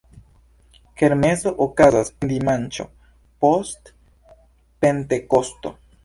[1.01, 2.85] Kermeso okazas en dimanĉo
[3.45, 3.91] post
[4.87, 5.75] Pentekosto.